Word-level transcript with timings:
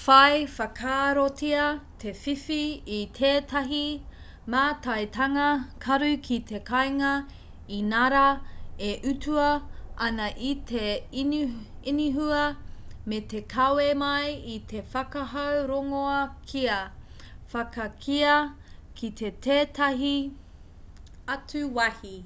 whai 0.00 0.32
whakaarotia 0.56 1.62
te 2.02 2.10
whiwhi 2.18 2.58
i 2.96 2.98
tētahi 3.16 3.80
mātaitanga 4.54 5.46
karu 5.86 6.10
ki 6.28 6.36
te 6.50 6.60
kāinga 6.68 7.10
inarā 7.78 8.22
e 8.88 8.92
utua 9.14 9.48
ana 10.08 10.28
e 10.50 10.52
te 10.70 10.84
inihua 11.94 12.44
me 13.14 13.18
te 13.34 13.42
kawe 13.56 13.88
mai 14.04 14.30
i 14.54 14.58
te 14.74 14.82
whakahau 14.94 15.66
rongoā 15.72 16.20
kia 16.52 16.78
whakakīia 17.56 18.36
ki 19.02 19.10
tētahi 19.24 20.14
atu 21.38 21.64
wāhi 21.80 22.16